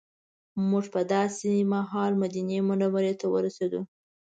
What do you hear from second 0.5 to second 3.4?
موږ په داسې مهال مدینې منورې ته